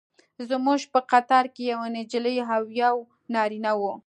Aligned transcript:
زموږ 0.49 0.81
په 0.93 0.99
قطار 1.11 1.45
کې 1.53 1.63
یوه 1.71 1.87
نجلۍ 1.95 2.35
او 2.55 2.63
یو 2.81 2.95
نارینه 3.33 3.71
و. 3.79 3.81